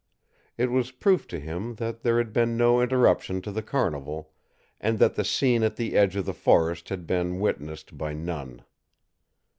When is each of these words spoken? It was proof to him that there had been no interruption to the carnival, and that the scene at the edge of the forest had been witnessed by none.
It 0.57 0.71
was 0.71 0.89
proof 0.89 1.27
to 1.27 1.39
him 1.39 1.75
that 1.75 2.01
there 2.01 2.17
had 2.17 2.33
been 2.33 2.57
no 2.57 2.81
interruption 2.81 3.39
to 3.43 3.51
the 3.51 3.61
carnival, 3.61 4.31
and 4.79 4.97
that 4.97 5.13
the 5.13 5.23
scene 5.23 5.61
at 5.61 5.75
the 5.75 5.95
edge 5.95 6.15
of 6.15 6.25
the 6.25 6.33
forest 6.33 6.89
had 6.89 7.05
been 7.05 7.39
witnessed 7.39 7.95
by 7.99 8.15
none. 8.15 8.63